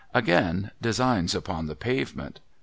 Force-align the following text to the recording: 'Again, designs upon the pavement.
'Again, 0.15 0.71
designs 0.81 1.35
upon 1.35 1.67
the 1.67 1.75
pavement. 1.75 2.39